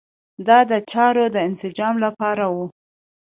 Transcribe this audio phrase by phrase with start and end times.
[0.47, 2.65] دا د چارو د انسجام لپاره وي.